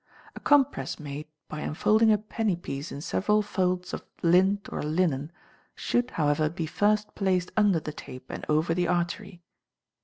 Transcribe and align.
A 0.35 0.39
compress 0.39 0.99
made 0.99 1.27
by 1.47 1.61
enfolding 1.61 2.11
a 2.11 2.17
penny 2.17 2.55
piece 2.55 2.91
in 2.91 3.01
several 3.01 3.43
folds 3.43 3.93
of 3.93 4.03
lint 4.23 4.67
or 4.73 4.81
linen, 4.81 5.31
should, 5.75 6.09
however, 6.09 6.49
be 6.49 6.65
first 6.65 7.13
placed 7.13 7.51
under 7.55 7.79
the 7.79 7.93
tape 7.93 8.31
and 8.31 8.43
over 8.49 8.73
the 8.73 8.87
artery. 8.87 9.43